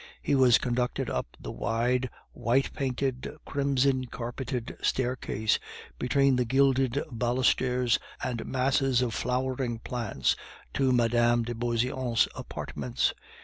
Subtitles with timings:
[0.23, 5.59] He was conducted up the wide, white painted, crimson carpeted staircase,
[5.99, 10.35] between the gilded balusters and masses of flowering plants,
[10.73, 11.43] to Mme.
[11.43, 13.13] de Beauseant's apartments.